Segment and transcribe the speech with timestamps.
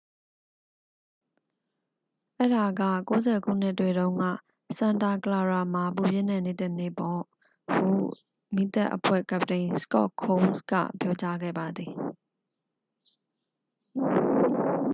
[2.41, 4.23] """အဲဒါက ၉၀ ခုနှစ်တွေတုန်းက
[4.77, 7.19] စန်တာ ကလာရာ မှာ ပူပြင်းတဲ့နေ့တစ်နေ့ပေါ့။
[7.73, 7.89] ဟု
[8.53, 11.93] မီးသတ်အဖွဲ့ကပ္ပတိန် စကော့ ခုန်းစ် က ပြောကြားခဲ့ပါသည်။